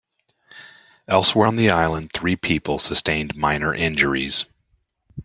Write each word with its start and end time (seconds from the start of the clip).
Elsewhere 1.07 1.47
on 1.47 1.57
the 1.57 1.69
island, 1.69 2.11
three 2.11 2.35
people 2.35 2.79
sustained 2.79 3.35
minor 3.35 3.71
injuries. 3.71 4.45